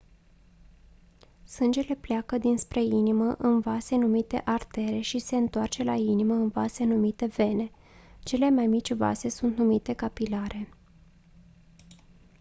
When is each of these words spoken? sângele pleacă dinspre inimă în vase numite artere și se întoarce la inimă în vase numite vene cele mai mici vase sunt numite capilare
sângele 1.45 1.95
pleacă 1.95 2.37
dinspre 2.37 2.83
inimă 2.83 3.35
în 3.37 3.59
vase 3.59 3.95
numite 3.95 4.41
artere 4.45 4.99
și 4.99 5.19
se 5.19 5.35
întoarce 5.35 5.83
la 5.83 5.93
inimă 5.93 6.33
în 6.33 6.47
vase 6.47 6.83
numite 6.83 7.25
vene 7.25 7.71
cele 8.19 8.49
mai 8.49 8.67
mici 8.67 8.93
vase 8.93 9.29
sunt 9.29 9.57
numite 9.57 9.93
capilare 9.93 10.69